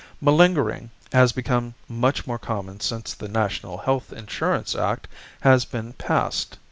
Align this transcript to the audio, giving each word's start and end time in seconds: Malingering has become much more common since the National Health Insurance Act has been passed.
Malingering 0.19 0.89
has 1.13 1.31
become 1.31 1.75
much 1.87 2.25
more 2.25 2.39
common 2.39 2.79
since 2.79 3.13
the 3.13 3.27
National 3.27 3.77
Health 3.77 4.11
Insurance 4.11 4.73
Act 4.75 5.07
has 5.41 5.63
been 5.63 5.93
passed. 5.93 6.57